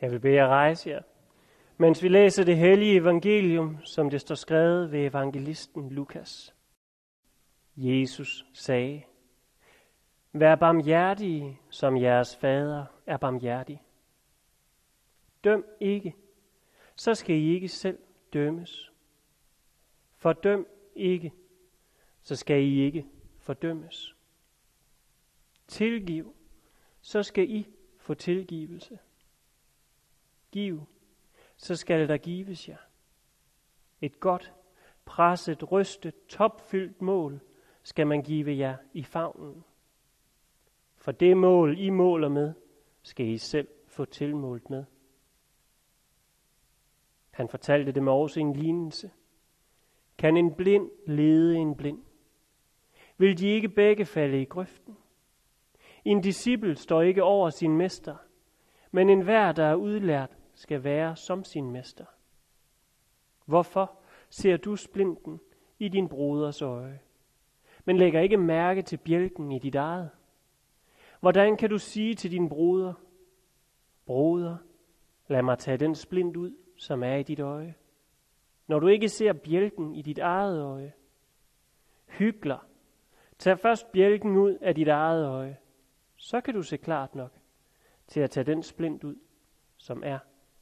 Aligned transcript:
Jeg 0.00 0.10
vil 0.10 0.20
bede 0.20 0.34
jer 0.34 0.48
rejse 0.48 0.90
jer, 0.90 1.02
mens 1.76 2.02
vi 2.02 2.08
læser 2.08 2.44
det 2.44 2.56
hellige 2.56 2.96
evangelium, 2.96 3.84
som 3.84 4.10
det 4.10 4.20
står 4.20 4.34
skrevet 4.34 4.92
ved 4.92 5.06
evangelisten 5.06 5.90
Lukas. 5.90 6.54
Jesus 7.76 8.46
sagde, 8.52 9.02
Vær 10.32 10.54
barmhjertige, 10.54 11.60
som 11.70 11.96
jeres 11.96 12.36
fader 12.36 12.84
er 13.06 13.16
barmhjertig. 13.16 13.82
Døm 15.44 15.64
ikke, 15.80 16.14
så 16.96 17.14
skal 17.14 17.36
I 17.36 17.54
ikke 17.54 17.68
selv 17.68 17.98
dømmes. 18.32 18.92
Fordøm 20.16 20.66
ikke, 20.94 21.32
så 22.22 22.36
skal 22.36 22.62
I 22.62 22.84
ikke 22.84 23.06
fordømmes. 23.38 24.16
Tilgiv, 25.68 26.34
så 27.00 27.22
skal 27.22 27.50
I 27.50 27.66
få 27.98 28.14
tilgivelse. 28.14 28.98
Giv, 30.56 30.86
så 31.56 31.76
skal 31.76 32.08
der 32.08 32.16
gives 32.16 32.68
jer. 32.68 32.76
Et 34.00 34.20
godt, 34.20 34.54
presset, 35.04 35.72
rystet, 35.72 36.14
topfyldt 36.28 37.02
mål 37.02 37.40
skal 37.82 38.06
man 38.06 38.22
give 38.22 38.56
jer 38.56 38.76
i 38.92 39.02
favnen. 39.02 39.64
For 40.96 41.12
det 41.12 41.36
mål, 41.36 41.78
I 41.78 41.90
måler 41.90 42.28
med, 42.28 42.54
skal 43.02 43.26
I 43.26 43.38
selv 43.38 43.68
få 43.86 44.04
tilmålt 44.04 44.70
med. 44.70 44.84
Han 47.30 47.48
fortalte 47.48 47.92
dem 47.92 48.08
også 48.08 48.40
en 48.40 48.52
lignelse. 48.52 49.10
Kan 50.18 50.36
en 50.36 50.54
blind 50.54 50.90
lede 51.06 51.56
en 51.56 51.76
blind? 51.76 52.02
Vil 53.18 53.38
de 53.38 53.48
ikke 53.48 53.68
begge 53.68 54.04
falde 54.04 54.42
i 54.42 54.44
grøften? 54.44 54.96
En 56.04 56.20
disciple 56.20 56.76
står 56.76 57.02
ikke 57.02 57.22
over 57.22 57.50
sin 57.50 57.76
mester, 57.76 58.16
men 58.90 59.08
enhver, 59.10 59.52
der 59.52 59.64
er 59.64 59.74
udlært, 59.74 60.35
skal 60.56 60.84
være 60.84 61.16
som 61.16 61.44
sin 61.44 61.70
mester. 61.70 62.04
Hvorfor 63.44 63.98
ser 64.30 64.56
du 64.56 64.76
splinten 64.76 65.40
i 65.78 65.88
din 65.88 66.08
broders 66.08 66.62
øje, 66.62 67.00
men 67.84 67.96
lægger 67.96 68.20
ikke 68.20 68.36
mærke 68.36 68.82
til 68.82 68.96
bjælken 68.96 69.52
i 69.52 69.58
dit 69.58 69.74
eget? 69.74 70.10
Hvordan 71.20 71.56
kan 71.56 71.70
du 71.70 71.78
sige 71.78 72.14
til 72.14 72.30
din 72.30 72.48
broder, 72.48 72.94
Broder, 74.06 74.56
lad 75.28 75.42
mig 75.42 75.58
tage 75.58 75.76
den 75.76 75.94
splint 75.94 76.36
ud, 76.36 76.56
som 76.76 77.02
er 77.02 77.14
i 77.14 77.22
dit 77.22 77.40
øje, 77.40 77.74
når 78.66 78.78
du 78.78 78.86
ikke 78.86 79.08
ser 79.08 79.32
bjælken 79.32 79.94
i 79.94 80.02
dit 80.02 80.18
eget 80.18 80.62
øje? 80.62 80.92
Hygler, 82.06 82.58
tag 83.38 83.58
først 83.58 83.92
bjælken 83.92 84.36
ud 84.36 84.58
af 84.60 84.74
dit 84.74 84.88
eget 84.88 85.26
øje, 85.26 85.56
så 86.16 86.40
kan 86.40 86.54
du 86.54 86.62
se 86.62 86.76
klart 86.76 87.14
nok 87.14 87.32
til 88.06 88.20
at 88.20 88.30
tage 88.30 88.44
den 88.44 88.62
splint 88.62 89.04
ud, 89.04 89.16
som 89.76 90.02
er 90.04 90.18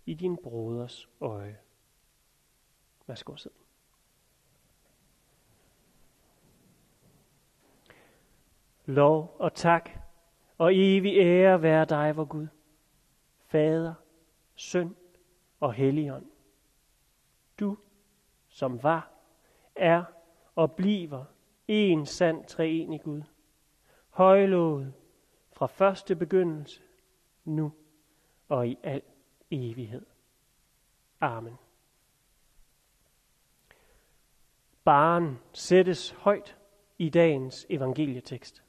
i 0.06 0.14
din 0.14 0.36
broders 0.36 1.08
øje. 1.20 1.58
Værsgo 3.06 3.36
sid. 3.36 3.50
Lov 8.86 9.36
og 9.38 9.54
tak 9.54 9.90
og 10.58 10.70
evig 10.74 11.16
ære 11.18 11.62
være 11.62 11.84
dig, 11.84 12.16
vor 12.16 12.24
Gud, 12.24 12.46
Fader, 13.46 13.94
Søn 14.54 14.96
og 15.60 15.72
Helligånd. 15.72 16.26
Du, 17.60 17.78
som 18.48 18.82
var, 18.82 19.10
er 19.74 20.04
og 20.54 20.72
bliver 20.72 21.24
en 21.68 22.06
sand 22.06 22.44
treenig 22.44 23.02
Gud, 23.02 23.22
højlovet 24.08 24.92
fra 25.52 25.66
første 25.66 26.16
begyndelse, 26.16 26.82
nu 27.44 27.72
og 28.48 28.68
i 28.68 28.78
evighed. 29.54 30.02
Amen. 31.20 31.58
Baren 34.84 35.38
sættes 35.52 36.10
højt 36.10 36.56
i 36.98 37.08
dagens 37.08 37.66
evangelietekst. 37.68 38.62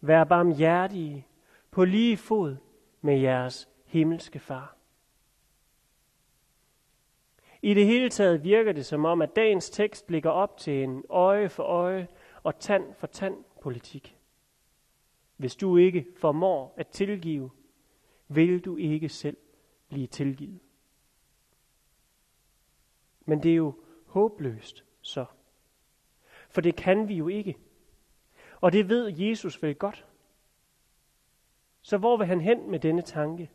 Vær 0.00 0.24
barmhjertige 0.24 1.26
på 1.70 1.84
lige 1.84 2.16
fod 2.16 2.56
med 3.00 3.18
jeres 3.18 3.68
himmelske 3.84 4.38
far. 4.38 4.76
I 7.62 7.74
det 7.74 7.86
hele 7.86 8.08
taget 8.08 8.44
virker 8.44 8.72
det 8.72 8.86
som 8.86 9.04
om, 9.04 9.22
at 9.22 9.36
dagens 9.36 9.70
tekst 9.70 10.10
ligger 10.10 10.30
op 10.30 10.56
til 10.56 10.82
en 10.82 11.04
øje 11.08 11.48
for 11.48 11.62
øje 11.62 12.08
og 12.42 12.58
tand 12.58 12.94
for 12.94 13.06
tand 13.06 13.44
politik. 13.62 14.16
Hvis 15.36 15.56
du 15.56 15.76
ikke 15.76 16.06
formår 16.16 16.74
at 16.76 16.88
tilgive, 16.88 17.50
vil 18.34 18.64
du 18.64 18.76
ikke 18.76 19.08
selv 19.08 19.36
blive 19.88 20.06
tilgivet. 20.06 20.60
Men 23.24 23.42
det 23.42 23.50
er 23.50 23.56
jo 23.56 23.74
håbløst 24.06 24.84
så. 25.00 25.24
For 26.48 26.60
det 26.60 26.76
kan 26.76 27.08
vi 27.08 27.14
jo 27.14 27.28
ikke. 27.28 27.56
Og 28.60 28.72
det 28.72 28.88
ved 28.88 29.18
Jesus 29.18 29.62
vel 29.62 29.74
godt. 29.74 30.06
Så 31.82 31.98
hvor 31.98 32.16
vil 32.16 32.26
han 32.26 32.40
hen 32.40 32.70
med 32.70 32.80
denne 32.80 33.02
tanke? 33.02 33.50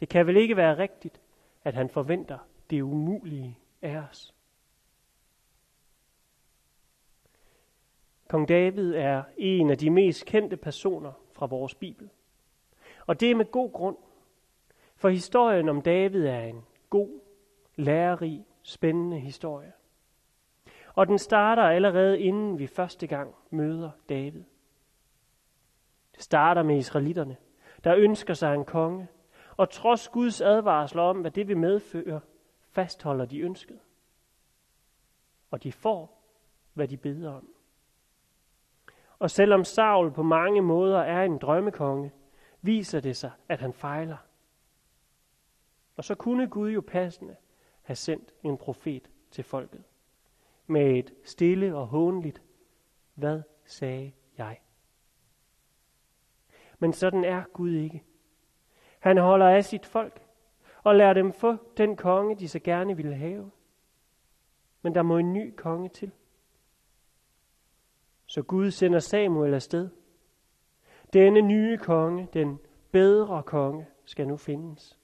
Det 0.00 0.08
kan 0.08 0.26
vel 0.26 0.36
ikke 0.36 0.56
være 0.56 0.78
rigtigt, 0.78 1.20
at 1.64 1.74
han 1.74 1.88
forventer 1.88 2.38
det 2.70 2.82
umulige 2.82 3.58
af 3.82 3.96
os. 3.96 4.34
Kong 8.28 8.48
David 8.48 8.94
er 8.94 9.24
en 9.36 9.70
af 9.70 9.78
de 9.78 9.90
mest 9.90 10.26
kendte 10.26 10.56
personer 10.56 11.12
fra 11.32 11.46
vores 11.46 11.74
Bibel. 11.74 12.10
Og 13.08 13.20
det 13.20 13.30
er 13.30 13.34
med 13.34 13.50
god 13.50 13.72
grund, 13.72 13.96
for 14.96 15.08
historien 15.08 15.68
om 15.68 15.82
David 15.82 16.26
er 16.26 16.40
en 16.40 16.64
god, 16.90 17.20
lærerig, 17.76 18.46
spændende 18.62 19.20
historie. 19.20 19.72
Og 20.94 21.06
den 21.06 21.18
starter 21.18 21.62
allerede 21.62 22.20
inden 22.20 22.58
vi 22.58 22.66
første 22.66 23.06
gang 23.06 23.34
møder 23.50 23.90
David. 24.08 24.44
Det 26.14 26.22
starter 26.22 26.62
med 26.62 26.76
israelitterne, 26.76 27.36
der 27.84 27.96
ønsker 27.96 28.34
sig 28.34 28.54
en 28.54 28.64
konge, 28.64 29.08
og 29.56 29.70
trods 29.70 30.08
Guds 30.08 30.40
advarsler 30.40 31.02
om, 31.02 31.20
hvad 31.20 31.30
det 31.30 31.48
vil 31.48 31.56
medføre, 31.56 32.20
fastholder 32.70 33.24
de 33.24 33.40
ønsket. 33.40 33.78
Og 35.50 35.62
de 35.62 35.72
får, 35.72 36.22
hvad 36.72 36.88
de 36.88 36.96
beder 36.96 37.32
om. 37.32 37.48
Og 39.18 39.30
selvom 39.30 39.64
Saul 39.64 40.10
på 40.10 40.22
mange 40.22 40.62
måder 40.62 40.98
er 40.98 41.22
en 41.22 41.38
drømmekonge, 41.38 42.12
viser 42.62 43.00
det 43.00 43.16
sig, 43.16 43.30
at 43.48 43.60
han 43.60 43.72
fejler. 43.72 44.16
Og 45.96 46.04
så 46.04 46.14
kunne 46.14 46.48
Gud 46.48 46.70
jo 46.70 46.80
passende 46.80 47.36
have 47.82 47.96
sendt 47.96 48.34
en 48.42 48.58
profet 48.58 49.10
til 49.30 49.44
folket 49.44 49.84
med 50.66 50.98
et 50.98 51.14
stille 51.24 51.76
og 51.76 51.86
hånligt, 51.86 52.42
hvad 53.14 53.42
sagde 53.64 54.12
jeg? 54.38 54.60
Men 56.78 56.92
sådan 56.92 57.24
er 57.24 57.44
Gud 57.52 57.70
ikke. 57.70 58.04
Han 58.98 59.18
holder 59.18 59.48
af 59.48 59.64
sit 59.64 59.86
folk 59.86 60.22
og 60.82 60.94
lader 60.94 61.12
dem 61.12 61.32
få 61.32 61.56
den 61.76 61.96
konge, 61.96 62.36
de 62.38 62.48
så 62.48 62.58
gerne 62.58 62.96
ville 62.96 63.14
have. 63.14 63.50
Men 64.82 64.94
der 64.94 65.02
må 65.02 65.18
en 65.18 65.32
ny 65.32 65.54
konge 65.56 65.88
til. 65.88 66.10
Så 68.26 68.42
Gud 68.42 68.70
sender 68.70 68.98
Samuel 68.98 69.54
afsted. 69.54 69.90
Denne 71.12 71.40
nye 71.40 71.78
konge, 71.78 72.28
den 72.32 72.58
bedre 72.90 73.42
konge, 73.42 73.86
skal 74.04 74.28
nu 74.28 74.36
findes. 74.36 74.98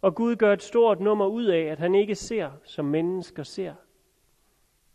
Og 0.00 0.14
Gud 0.14 0.36
gør 0.36 0.52
et 0.52 0.62
stort 0.62 1.00
nummer 1.00 1.26
ud 1.26 1.44
af, 1.44 1.60
at 1.60 1.78
han 1.78 1.94
ikke 1.94 2.14
ser, 2.14 2.50
som 2.64 2.84
mennesker 2.84 3.42
ser. 3.42 3.74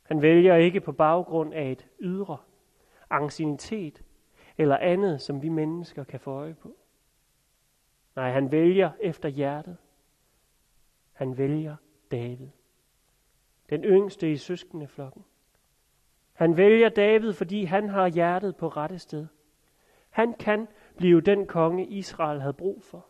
Han 0.03 0.22
vælger 0.22 0.55
ikke 0.55 0.81
på 0.81 0.91
baggrund 0.91 1.53
af 1.53 1.72
et 1.72 1.88
ydre, 1.99 2.38
ancienitet 3.09 4.03
eller 4.57 4.77
andet, 4.77 5.22
som 5.22 5.41
vi 5.41 5.49
mennesker 5.49 6.03
kan 6.03 6.19
få 6.19 6.31
øje 6.31 6.53
på. 6.53 6.75
Nej, 8.16 8.31
han 8.31 8.51
vælger 8.51 8.91
efter 8.99 9.29
hjertet. 9.29 9.78
Han 11.11 11.37
vælger 11.37 11.75
David. 12.11 12.47
Den 13.69 13.84
yngste 13.84 14.31
i 14.31 14.37
søskendeflokken. 14.37 15.25
Han 16.34 16.57
vælger 16.57 16.90
David, 16.90 17.34
fordi 17.34 17.64
han 17.64 17.90
har 17.90 18.07
hjertet 18.07 18.55
på 18.55 18.67
rette 18.67 18.99
sted. 18.99 19.28
Han 20.11 20.34
kan 20.34 20.67
blive 20.97 21.22
den 21.22 21.47
konge, 21.47 21.87
Israel 21.87 22.41
havde 22.41 22.53
brug 22.53 22.84
for. 22.84 23.05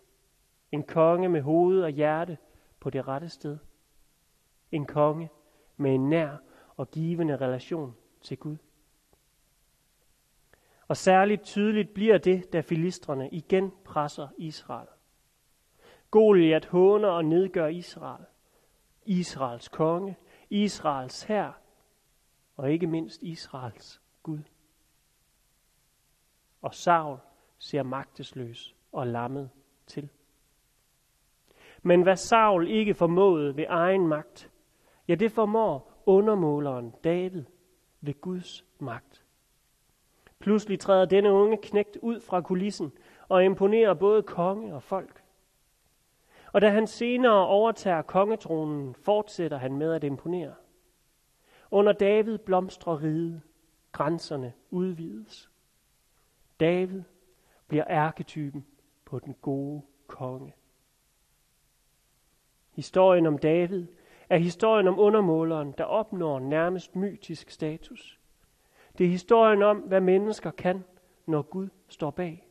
En 0.71 0.83
konge 0.83 1.30
med 1.30 1.42
hoved 1.42 1.83
og 1.83 1.89
hjerte 1.89 2.38
på 2.80 2.89
det 2.89 3.07
rette 3.07 3.30
sted. 3.30 3.57
En 4.71 4.86
konge 4.86 5.30
med 5.77 5.95
en 5.95 6.09
nær 6.09 6.38
og 6.77 6.92
givende 6.92 7.38
relation 7.38 7.95
til 8.21 8.38
Gud. 8.38 8.57
Og 10.88 10.98
særligt 10.98 11.44
tydeligt 11.44 11.94
bliver 11.94 12.18
det, 12.18 12.53
da 12.53 12.62
filistrene 12.62 13.30
igen 13.30 13.71
presser 13.86 14.27
Israel. 14.38 14.88
Goliat 16.12 16.65
håner 16.65 17.09
og 17.09 17.25
nedgør 17.25 17.68
Israel. 17.68 18.25
Israels 19.06 19.68
konge, 19.68 20.18
Israels 20.50 21.24
hær 21.24 21.62
og 22.57 22.71
ikke 22.71 22.88
mindst 22.88 23.24
Israels 23.24 24.01
Gud. 24.24 24.39
Og 26.62 26.74
Saul 26.74 27.18
ser 27.58 27.84
magtesløs 27.84 28.75
og 28.92 29.08
lammet 29.08 29.50
til. 29.88 30.10
Men 31.81 32.02
hvad 32.02 32.16
Saul 32.16 32.68
ikke 32.68 32.94
formåede 32.94 33.58
ved 33.58 33.66
egen 33.69 34.08
magt, 34.08 34.52
ja, 35.08 35.16
det 35.16 35.31
formår 35.31 36.04
undermåleren 36.06 36.94
David 37.04 37.44
ved 38.02 38.22
Guds 38.22 38.66
magt. 38.80 39.25
Pludselig 40.40 40.80
træder 40.80 41.06
denne 41.06 41.31
unge 41.31 41.58
knægt 41.58 41.98
ud 42.02 42.19
fra 42.19 42.42
kulissen 42.42 42.92
og 43.28 43.44
imponerer 43.46 43.94
både 43.94 44.24
konge 44.24 44.75
og 44.75 44.84
folk. 44.84 45.24
Og 46.54 46.62
da 46.62 46.69
han 46.69 46.88
senere 46.88 47.48
overtager 47.48 48.02
kongetronen, 48.02 48.96
fortsætter 48.96 49.57
han 49.57 49.78
med 49.78 49.94
at 49.94 50.04
imponere. 50.04 50.54
Under 51.72 51.92
David 51.92 52.38
blomstrer 52.38 53.04
riget, 53.04 53.42
grænserne 53.92 54.54
udvides. 54.69 55.50
David 56.62 57.02
bliver 57.68 57.84
arketypen 57.88 58.66
på 59.06 59.19
den 59.19 59.36
gode 59.42 59.81
konge. 60.08 60.54
Historien 62.72 63.25
om 63.25 63.38
David 63.38 63.88
er 64.30 64.38
historien 64.38 64.88
om 64.88 65.00
undermåleren, 65.00 65.74
der 65.78 65.84
opnår 65.84 66.40
nærmest 66.40 66.96
mytisk 66.96 67.50
status. 67.50 68.19
Det 68.98 69.06
er 69.06 69.10
historien 69.10 69.62
om, 69.62 69.78
hvad 69.78 70.02
mennesker 70.02 70.52
kan, 70.52 70.84
når 71.25 71.42
Gud 71.42 71.69
står 71.88 72.12
bag. 72.12 72.48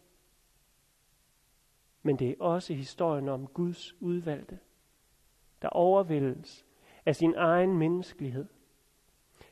Men 2.03 2.19
det 2.19 2.31
er 2.31 2.35
også 2.39 2.75
historien 2.75 3.29
om 3.29 3.47
Guds 3.47 4.03
udvalgte, 4.03 4.59
der 5.63 5.69
overvældes 5.69 6.67
af 7.07 7.17
sin 7.17 7.35
egen 7.37 7.79
menneskelighed. 7.79 8.47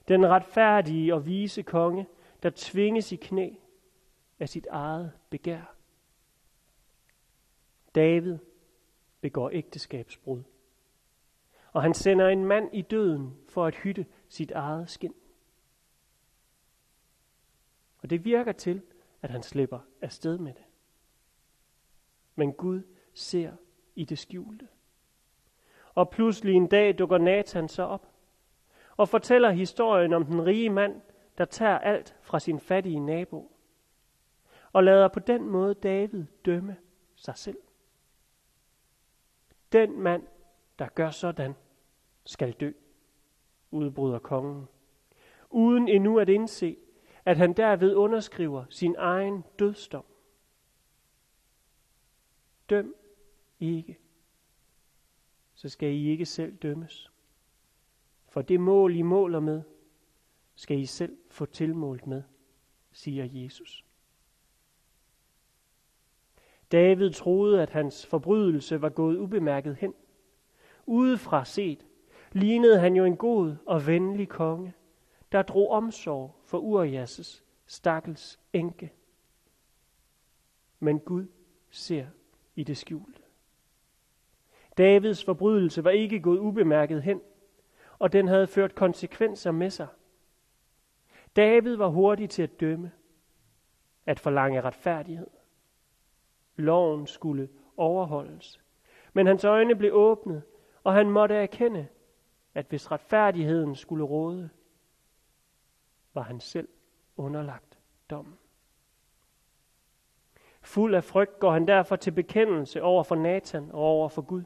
Den 0.09 0.27
retfærdige 0.27 1.15
og 1.15 1.27
vise 1.27 1.63
konge, 1.63 2.07
der 2.43 2.51
tvinges 2.55 3.13
i 3.13 3.17
knæ 3.17 3.51
af 4.41 4.49
sit 4.49 4.67
eget 4.71 5.13
begær. 5.31 5.75
David 7.95 8.39
begår 9.21 9.51
ægteskabsbrud. 9.53 10.43
Og 11.73 11.83
han 11.83 11.95
sender 11.95 12.29
en 12.29 12.45
mand 12.45 12.71
i 12.73 12.83
døden 12.83 13.37
for 13.49 13.67
at 13.67 13.75
hytte 13.75 14.07
sit 14.29 14.51
eget 14.51 14.91
skin. 14.91 15.15
Og 18.03 18.11
det 18.11 18.25
virker 18.25 18.53
til, 18.53 18.83
at 19.23 19.31
han 19.31 19.43
slipper 19.43 19.81
afsted 20.01 20.39
med 20.39 20.55
det. 20.55 20.65
Men 22.35 22.53
Gud 22.53 22.83
ser 23.15 23.53
i 23.95 24.05
det 24.05 24.19
skjulte. 24.19 24.69
Og 25.95 26.11
pludselig 26.11 26.55
en 26.55 26.67
dag 26.67 26.99
dukker 26.99 27.19
Nathan 27.19 27.69
så 27.69 27.83
op 27.83 28.09
og 28.97 29.09
fortæller 29.09 29.51
historien 29.51 30.13
om 30.13 30.25
den 30.25 30.47
rige 30.47 30.71
mand, 30.71 31.01
der 31.39 31.45
tager 31.45 31.79
alt 31.79 32.17
fra 32.23 32.41
sin 32.41 32.61
fattige 32.61 33.01
nabo 33.01 33.58
og 34.73 34.85
lader 34.85 35.09
på 35.09 35.21
den 35.21 35.49
måde 35.49 35.75
David 35.75 36.25
dømme 36.45 36.77
sig 37.17 37.37
selv. 37.39 37.59
Den 39.73 40.01
mand, 40.01 40.27
der 40.79 40.89
gør 40.89 41.11
sådan, 41.11 41.55
skal 42.25 42.53
dø, 42.53 42.73
udbryder 43.71 44.19
kongen, 44.19 44.69
uden 45.51 45.89
endnu 45.89 46.19
at 46.19 46.29
indse, 46.29 46.77
at 47.25 47.37
han 47.37 47.53
derved 47.53 47.95
underskriver 47.95 48.65
sin 48.71 48.95
egen 48.99 49.45
dødsdom. 49.59 50.05
Døm 52.71 52.95
ikke, 53.61 53.99
så 55.55 55.69
skal 55.69 55.93
I 55.93 56.09
ikke 56.09 56.27
selv 56.27 56.57
dømmes. 56.57 57.13
For 58.29 58.43
det 58.43 58.61
mål, 58.61 58.97
I 58.97 59.03
måler 59.03 59.41
med, 59.41 59.63
skal 60.55 60.79
I 60.79 60.87
selv 60.87 61.19
få 61.31 61.47
tilmålt 61.47 62.07
med, 62.07 62.23
siger 62.93 63.25
Jesus. 63.31 63.88
David 66.73 67.11
troede, 67.11 67.63
at 67.63 67.71
hans 67.71 68.07
forbrydelse 68.07 68.83
var 68.83 68.89
gået 68.89 69.17
ubemærket 69.17 69.77
hen. 69.77 69.95
Udefra 70.87 71.45
set 71.45 71.87
lignede 72.33 72.81
han 72.81 72.97
jo 72.97 73.05
en 73.05 73.17
god 73.17 73.57
og 73.67 73.87
venlig 73.87 74.29
konge, 74.29 74.75
der 75.33 75.43
drog 75.43 75.71
omsorg 75.71 76.35
for 76.45 76.59
Urias' 76.59 77.43
stakkels 77.67 78.41
enke. 78.53 78.93
Men 80.81 80.99
Gud 81.01 81.27
ser 81.71 82.07
i 82.57 82.65
det 82.65 82.77
skjulte. 82.77 83.23
Davids 84.79 85.25
forbrydelse 85.25 85.85
var 85.85 85.91
ikke 85.91 86.21
gået 86.21 86.39
ubemærket 86.39 87.03
hen, 87.03 87.21
og 87.99 88.13
den 88.13 88.29
havde 88.29 88.47
ført 88.47 88.75
konsekvenser 88.75 89.51
med 89.51 89.71
sig. 89.71 89.87
David 91.37 91.77
var 91.77 91.89
hurtig 91.89 92.31
til 92.31 92.43
at 92.43 92.61
dømme, 92.61 92.93
at 94.07 94.21
forlange 94.21 94.61
retfærdighed. 94.61 95.27
Loven 96.59 97.07
skulle 97.07 97.49
overholdes. 97.77 98.61
Men 99.13 99.27
hans 99.27 99.45
øjne 99.45 99.77
blev 99.77 99.95
åbnet, 99.95 100.43
og 100.85 100.95
han 100.95 101.11
måtte 101.11 101.35
erkende, 101.35 101.89
at 102.55 102.67
hvis 102.69 102.91
retfærdigheden 102.91 103.75
skulle 103.77 104.05
råde, 104.05 104.51
var 106.15 106.23
han 106.23 106.41
selv 106.41 106.69
underlagt 107.17 107.79
dommen. 108.11 108.39
Fuld 110.61 110.95
af 110.95 111.05
frygt 111.05 111.39
går 111.39 111.53
han 111.53 111.69
derfor 111.69 111.97
til 111.97 112.11
bekendelse 112.11 112.83
over 112.83 113.03
for 113.03 113.15
Nathan 113.15 113.71
og 113.73 113.81
over 113.81 114.09
for 114.09 114.23
Gud. 114.23 114.43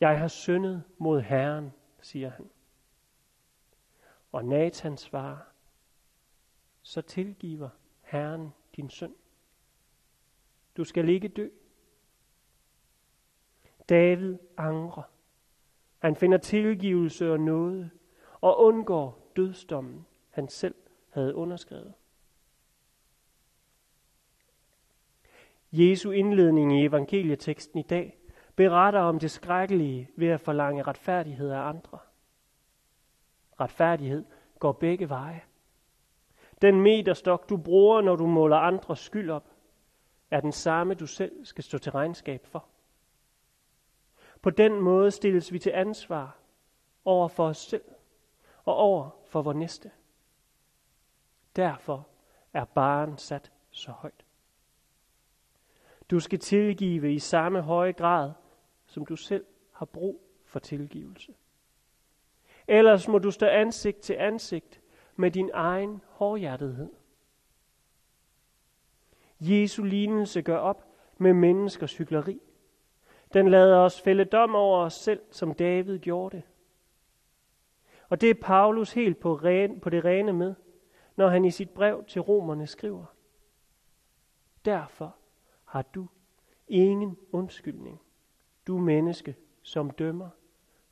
Jeg 0.00 0.18
har 0.18 0.28
syndet 0.28 0.82
mod 0.98 1.20
Herren, 1.20 1.72
siger 2.00 2.30
han. 2.30 2.50
Og 4.32 4.44
Nathan 4.44 4.96
svarer, 4.96 5.38
så 6.82 7.02
tilgiver 7.02 7.68
Herren 8.02 8.54
din 8.76 8.90
synd. 8.90 9.14
Du 10.76 10.84
skal 10.84 11.08
ikke 11.08 11.28
dø. 11.28 11.48
David 13.88 14.38
angrer. 14.56 15.02
Han 15.98 16.16
finder 16.16 16.38
tilgivelse 16.38 17.32
og 17.32 17.40
nåde 17.40 17.90
og 18.40 18.60
undgår 18.60 19.32
dødsdommen, 19.36 20.06
han 20.30 20.48
selv 20.48 20.74
havde 21.10 21.34
underskrevet. 21.34 21.94
Jesu 25.72 26.10
indledning 26.10 26.80
i 26.80 26.84
evangelieteksten 26.84 27.78
i 27.78 27.82
dag 27.82 28.18
beretter 28.56 29.00
om 29.00 29.18
det 29.18 29.30
skrækkelige 29.30 30.10
ved 30.16 30.28
at 30.28 30.40
forlange 30.40 30.82
retfærdighed 30.82 31.50
af 31.50 31.60
andre. 31.60 31.98
Retfærdighed 33.60 34.24
går 34.58 34.72
begge 34.72 35.08
veje. 35.08 35.42
Den 36.62 36.80
meterstok, 36.80 37.48
du 37.48 37.56
bruger, 37.56 38.00
når 38.00 38.16
du 38.16 38.26
måler 38.26 38.56
andres 38.56 38.98
skyld 38.98 39.30
op, 39.30 39.55
er 40.30 40.40
den 40.40 40.52
samme, 40.52 40.94
du 40.94 41.06
selv 41.06 41.44
skal 41.44 41.64
stå 41.64 41.78
til 41.78 41.92
regnskab 41.92 42.46
for. 42.46 42.64
På 44.42 44.50
den 44.50 44.80
måde 44.80 45.10
stilles 45.10 45.52
vi 45.52 45.58
til 45.58 45.70
ansvar 45.70 46.38
over 47.04 47.28
for 47.28 47.48
os 47.48 47.58
selv 47.58 47.84
og 48.64 48.74
over 48.74 49.10
for 49.26 49.42
vores 49.42 49.56
næste. 49.56 49.90
Derfor 51.56 52.08
er 52.52 52.64
baren 52.64 53.18
sat 53.18 53.52
så 53.70 53.90
højt. 53.90 54.24
Du 56.10 56.20
skal 56.20 56.38
tilgive 56.38 57.14
i 57.14 57.18
samme 57.18 57.60
høje 57.60 57.92
grad, 57.92 58.32
som 58.86 59.06
du 59.06 59.16
selv 59.16 59.46
har 59.72 59.86
brug 59.86 60.22
for 60.44 60.58
tilgivelse. 60.58 61.34
Ellers 62.68 63.08
må 63.08 63.18
du 63.18 63.30
stå 63.30 63.46
ansigt 63.46 64.00
til 64.00 64.14
ansigt 64.14 64.80
med 65.16 65.30
din 65.30 65.50
egen 65.54 66.02
hårdhjertethed. 66.08 66.92
Jesu 69.40 69.82
lignelse 69.82 70.42
gør 70.42 70.56
op 70.56 70.86
med 71.18 71.32
menneskers 71.32 71.96
hyggeleri. 71.96 72.40
Den 73.34 73.48
lader 73.48 73.78
os 73.78 74.00
fælde 74.00 74.24
dom 74.24 74.54
over 74.54 74.78
os 74.78 74.94
selv, 74.94 75.20
som 75.30 75.54
David 75.54 75.98
gjorde 75.98 76.36
det. 76.36 76.44
Og 78.08 78.20
det 78.20 78.30
er 78.30 78.34
Paulus 78.42 78.92
helt 78.92 79.20
på, 79.20 79.34
ren, 79.34 79.80
på 79.80 79.90
det 79.90 80.04
rene 80.04 80.32
med, 80.32 80.54
når 81.16 81.28
han 81.28 81.44
i 81.44 81.50
sit 81.50 81.70
brev 81.70 82.04
til 82.04 82.20
romerne 82.20 82.66
skriver. 82.66 83.04
Derfor 84.64 85.16
har 85.64 85.82
du 85.82 86.06
ingen 86.68 87.18
undskyldning, 87.32 88.00
du 88.66 88.78
menneske, 88.78 89.36
som 89.62 89.90
dømmer, 89.90 90.28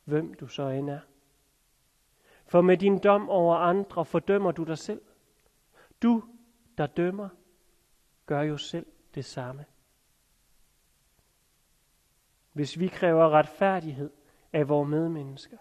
hvem 0.04 0.34
du 0.34 0.46
så 0.46 0.68
end 0.68 0.90
er. 0.90 1.00
For 2.46 2.60
med 2.60 2.76
din 2.76 2.98
dom 2.98 3.28
over 3.28 3.56
andre 3.56 4.04
fordømmer 4.04 4.52
du 4.52 4.64
dig 4.64 4.78
selv. 4.78 5.02
Du, 6.02 6.24
der 6.78 6.86
dømmer, 6.86 7.28
gør 8.26 8.42
jo 8.42 8.56
selv 8.56 8.86
det 9.14 9.24
samme. 9.24 9.64
Hvis 12.52 12.78
vi 12.78 12.88
kræver 12.88 13.30
retfærdighed 13.30 14.10
af 14.52 14.68
vores 14.68 14.88
medmennesker, 14.88 15.58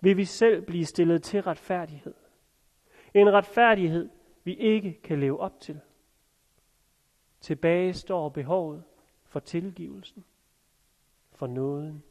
vil 0.00 0.16
vi 0.16 0.24
selv 0.24 0.62
blive 0.66 0.84
stillet 0.84 1.22
til 1.22 1.42
retfærdighed. 1.42 2.14
En 3.14 3.32
retfærdighed, 3.32 4.08
vi 4.44 4.54
ikke 4.54 5.02
kan 5.02 5.20
leve 5.20 5.40
op 5.40 5.60
til. 5.60 5.80
Tilbage 7.40 7.92
står 7.92 8.28
behovet 8.28 8.84
for 9.24 9.40
tilgivelsen, 9.40 10.24
for 11.32 11.46
nåden. 11.46 12.02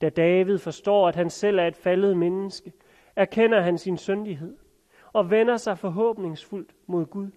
Da 0.00 0.08
David 0.08 0.58
forstår, 0.58 1.08
at 1.08 1.16
han 1.16 1.30
selv 1.30 1.58
er 1.58 1.66
et 1.66 1.76
faldet 1.76 2.16
menneske, 2.16 2.72
erkender 3.16 3.60
han 3.60 3.78
sin 3.78 3.96
syndighed 3.96 4.58
og 5.12 5.30
vender 5.30 5.56
sig 5.56 5.78
forhåbningsfuldt 5.78 6.74
mod 6.86 7.06
Gud. 7.06 7.30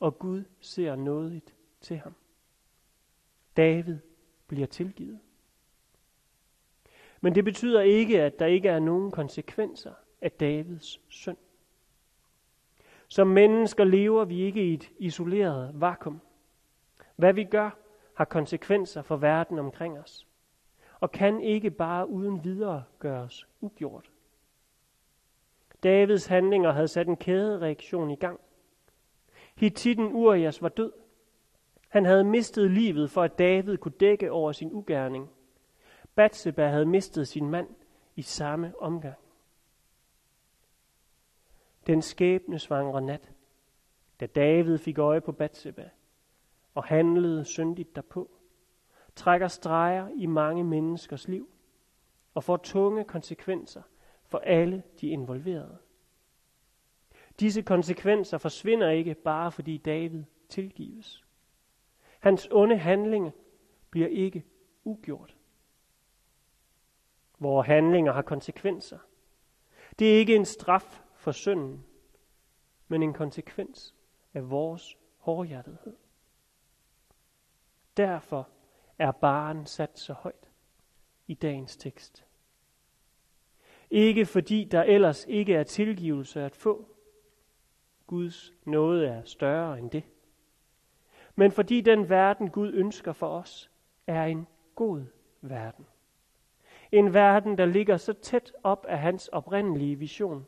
Og 0.00 0.18
Gud 0.18 0.44
ser 0.60 0.96
nådigt 0.96 1.54
til 1.80 1.98
ham. 1.98 2.14
David 3.56 3.98
bliver 4.46 4.66
tilgivet. 4.66 5.20
Men 7.20 7.34
det 7.34 7.44
betyder 7.44 7.80
ikke, 7.80 8.22
at 8.22 8.38
der 8.38 8.46
ikke 8.46 8.68
er 8.68 8.78
nogen 8.78 9.10
konsekvenser 9.10 9.92
af 10.20 10.32
Davids 10.32 11.00
synd. 11.08 11.36
Som 13.08 13.26
mennesker 13.26 13.84
lever 13.84 14.24
vi 14.24 14.40
ikke 14.40 14.64
i 14.70 14.74
et 14.74 14.90
isoleret 14.98 15.80
vakuum. 15.80 16.20
Hvad 17.16 17.32
vi 17.32 17.44
gør, 17.44 17.70
har 18.14 18.24
konsekvenser 18.24 19.02
for 19.02 19.16
verden 19.16 19.58
omkring 19.58 19.98
os, 19.98 20.26
og 21.00 21.12
kan 21.12 21.40
ikke 21.40 21.70
bare 21.70 22.08
uden 22.08 22.44
videre 22.44 22.84
gøres 22.98 23.48
ugjort. 23.60 24.10
Davids 25.82 26.26
handlinger 26.26 26.72
havde 26.72 26.88
sat 26.88 27.06
en 27.06 27.16
kædereaktion 27.16 28.10
i 28.10 28.16
gang. 28.16 28.40
Hittiten 29.56 30.12
Urias 30.12 30.62
var 30.62 30.68
død. 30.68 30.92
Han 31.88 32.04
havde 32.04 32.24
mistet 32.24 32.70
livet 32.70 33.10
for, 33.10 33.22
at 33.22 33.38
David 33.38 33.76
kunne 33.76 33.94
dække 34.00 34.32
over 34.32 34.52
sin 34.52 34.72
ugerning. 34.72 35.30
Batseba 36.14 36.68
havde 36.68 36.86
mistet 36.86 37.28
sin 37.28 37.50
mand 37.50 37.68
i 38.16 38.22
samme 38.22 38.72
omgang. 38.78 39.16
Den 41.86 42.02
skæbnesvangre 42.02 43.00
nat, 43.02 43.32
da 44.20 44.26
David 44.26 44.78
fik 44.78 44.98
øje 44.98 45.20
på 45.20 45.32
Batseba 45.32 45.90
og 46.74 46.84
handlede 46.84 47.44
syndigt 47.44 47.96
derpå, 47.96 48.30
trækker 49.16 49.48
streger 49.48 50.08
i 50.16 50.26
mange 50.26 50.64
menneskers 50.64 51.28
liv 51.28 51.48
og 52.34 52.44
får 52.44 52.56
tunge 52.56 53.04
konsekvenser 53.04 53.82
for 54.24 54.38
alle 54.38 54.82
de 55.00 55.08
involverede. 55.08 55.78
Disse 57.40 57.62
konsekvenser 57.62 58.38
forsvinder 58.38 58.90
ikke 58.90 59.14
bare 59.14 59.52
fordi 59.52 59.78
David 59.78 60.24
tilgives. 60.48 61.24
Hans 62.20 62.48
onde 62.50 62.76
handlinger 62.78 63.30
bliver 63.90 64.08
ikke 64.08 64.44
ugjort. 64.84 65.36
Vores 67.38 67.66
handlinger 67.66 68.12
har 68.12 68.22
konsekvenser. 68.22 68.98
Det 69.98 70.14
er 70.14 70.18
ikke 70.18 70.36
en 70.36 70.44
straf 70.44 71.02
for 71.14 71.32
synden, 71.32 71.84
men 72.88 73.02
en 73.02 73.12
konsekvens 73.12 73.94
af 74.34 74.50
vores 74.50 74.98
hårdhjertethed. 75.18 75.96
Derfor 77.96 78.48
er 78.98 79.12
baren 79.12 79.66
sat 79.66 79.98
så 79.98 80.12
højt 80.12 80.50
i 81.26 81.34
dagens 81.34 81.76
tekst. 81.76 82.26
Ikke 83.90 84.26
fordi 84.26 84.64
der 84.64 84.82
ellers 84.82 85.24
ikke 85.28 85.54
er 85.54 85.62
tilgivelse 85.62 86.42
at 86.42 86.56
få. 86.56 86.95
Guds 88.06 88.52
nåde 88.64 89.06
er 89.06 89.24
større 89.24 89.78
end 89.78 89.90
det. 89.90 90.02
Men 91.34 91.52
fordi 91.52 91.80
den 91.80 92.08
verden 92.08 92.50
Gud 92.50 92.72
ønsker 92.72 93.12
for 93.12 93.28
os, 93.28 93.70
er 94.06 94.24
en 94.24 94.46
god 94.74 95.04
verden. 95.40 95.86
En 96.92 97.14
verden, 97.14 97.58
der 97.58 97.66
ligger 97.66 97.96
så 97.96 98.12
tæt 98.12 98.52
op 98.62 98.86
af 98.88 98.98
hans 98.98 99.28
oprindelige 99.28 99.96
vision 99.96 100.46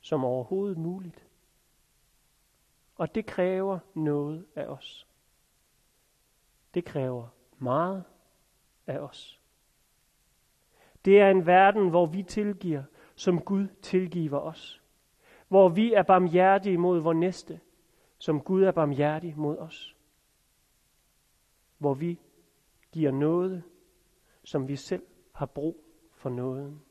som 0.00 0.24
overhovedet 0.24 0.78
muligt. 0.78 1.26
Og 2.96 3.14
det 3.14 3.26
kræver 3.26 3.78
noget 3.94 4.46
af 4.54 4.66
os. 4.66 5.06
Det 6.74 6.84
kræver 6.84 7.28
meget 7.58 8.04
af 8.86 8.98
os. 8.98 9.40
Det 11.04 11.20
er 11.20 11.30
en 11.30 11.46
verden, 11.46 11.88
hvor 11.88 12.06
vi 12.06 12.22
tilgiver, 12.22 12.82
som 13.14 13.40
Gud 13.40 13.68
tilgiver 13.82 14.38
os. 14.38 14.82
Hvor 15.48 15.68
vi 15.68 15.92
er 15.92 16.02
barmhjertige 16.02 16.78
mod 16.78 17.00
vor 17.00 17.12
næste, 17.12 17.60
som 18.18 18.40
Gud 18.40 18.62
er 18.62 18.72
barmhjertig 18.72 19.34
mod 19.36 19.58
os. 19.58 19.96
Hvor 21.78 21.94
vi 21.94 22.20
giver 22.92 23.10
noget, 23.10 23.62
som 24.44 24.68
vi 24.68 24.76
selv 24.76 25.06
har 25.32 25.46
brug 25.46 25.84
for 26.12 26.30
nåden. 26.30 26.82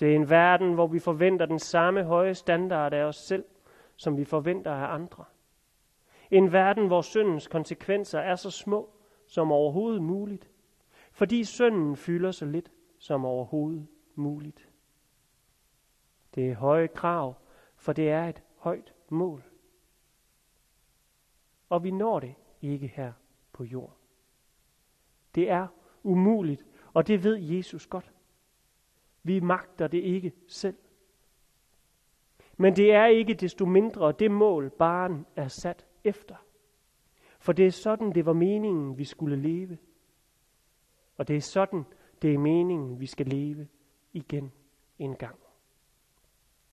Det 0.00 0.10
er 0.10 0.16
en 0.16 0.30
verden, 0.30 0.74
hvor 0.74 0.86
vi 0.86 0.98
forventer 0.98 1.46
den 1.46 1.58
samme 1.58 2.04
høje 2.04 2.34
standard 2.34 2.92
af 2.92 3.02
os 3.02 3.16
selv, 3.16 3.44
som 3.96 4.16
vi 4.16 4.24
forventer 4.24 4.72
af 4.72 4.94
andre. 4.94 5.24
En 6.30 6.52
verden, 6.52 6.86
hvor 6.86 7.00
syndens 7.00 7.48
konsekvenser 7.48 8.18
er 8.18 8.34
så 8.34 8.50
små 8.50 8.90
som 9.26 9.52
overhovedet 9.52 10.02
muligt, 10.02 10.50
fordi 11.12 11.44
synden 11.44 11.96
fylder 11.96 12.30
så 12.30 12.44
lidt 12.44 12.70
som 12.98 13.24
overhovedet 13.24 13.86
muligt. 14.14 14.67
Det 16.34 16.50
er 16.50 16.54
høje 16.54 16.88
krav, 16.88 17.34
for 17.76 17.92
det 17.92 18.10
er 18.10 18.28
et 18.28 18.42
højt 18.56 18.94
mål. 19.08 19.44
Og 21.68 21.84
vi 21.84 21.90
når 21.90 22.20
det 22.20 22.34
ikke 22.62 22.86
her 22.86 23.12
på 23.52 23.64
jord. 23.64 23.96
Det 25.34 25.50
er 25.50 25.66
umuligt, 26.02 26.66
og 26.92 27.06
det 27.06 27.24
ved 27.24 27.36
Jesus 27.36 27.86
godt. 27.86 28.12
Vi 29.22 29.40
magter 29.40 29.86
det 29.86 29.98
ikke 29.98 30.32
selv. 30.46 30.76
Men 32.56 32.76
det 32.76 32.92
er 32.92 33.06
ikke 33.06 33.34
desto 33.34 33.66
mindre 33.66 34.12
det 34.12 34.30
mål, 34.30 34.70
barn 34.70 35.26
er 35.36 35.48
sat 35.48 35.86
efter. 36.04 36.36
For 37.38 37.52
det 37.52 37.66
er 37.66 37.70
sådan, 37.70 38.12
det 38.12 38.26
var 38.26 38.32
meningen, 38.32 38.98
vi 38.98 39.04
skulle 39.04 39.36
leve. 39.36 39.78
Og 41.16 41.28
det 41.28 41.36
er 41.36 41.40
sådan, 41.40 41.84
det 42.22 42.34
er 42.34 42.38
meningen, 42.38 43.00
vi 43.00 43.06
skal 43.06 43.26
leve 43.26 43.68
igen 44.12 44.52
en 44.98 45.16
gang. 45.16 45.38